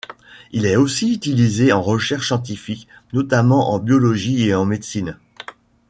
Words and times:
Il 0.51 0.65
est 0.65 0.77
aussi 0.77 1.13
utilisé 1.13 1.71
en 1.71 1.79
recherche 1.83 2.25
scientifique, 2.29 2.87
notamment 3.13 3.69
en 3.69 3.77
biologie 3.77 4.47
et 4.47 4.55
en 4.55 4.65
médecine. 4.65 5.15